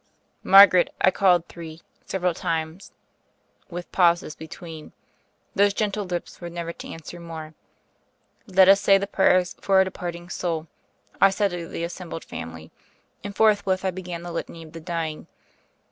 [0.41, 2.91] "Margaret," I called three, several times,
[3.69, 4.93] with pauses between.
[5.53, 7.53] Those gentle lips were never to answer more.
[8.47, 10.65] "Let us say the prayers for a departing soul,"
[11.21, 12.71] I said to the assembled family,
[13.23, 15.27] and forthwith I began the Litany for the Dying.